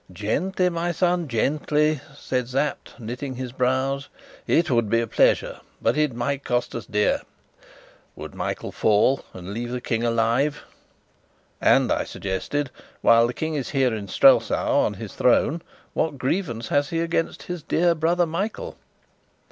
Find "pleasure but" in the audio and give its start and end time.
5.05-5.95